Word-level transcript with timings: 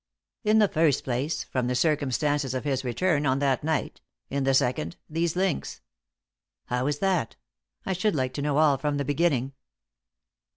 "In 0.43 0.57
the 0.57 0.67
first 0.67 1.03
place, 1.03 1.43
from 1.43 1.67
the 1.67 1.75
circumstances 1.75 2.55
of 2.55 2.63
his 2.63 2.83
return 2.83 3.27
on 3.27 3.37
that 3.37 3.63
night; 3.63 4.01
in 4.31 4.45
the 4.45 4.55
second, 4.55 4.95
these 5.07 5.35
links." 5.35 5.81
"How 6.65 6.87
is 6.87 6.97
that? 6.97 7.35
I 7.85 7.93
should 7.93 8.15
like 8.15 8.33
to 8.33 8.41
know 8.41 8.57
all 8.57 8.79
from 8.79 8.97
the 8.97 9.05
beginning." 9.05 9.53